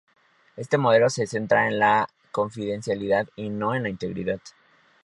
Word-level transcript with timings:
Este 0.57 0.79
modelo 0.79 1.11
se 1.11 1.27
centra 1.27 1.67
en 1.67 1.77
la 1.77 2.09
confidencialidad 2.31 3.27
y 3.35 3.49
no 3.51 3.75
en 3.75 3.83
la 3.83 3.89
integridad. 3.89 4.41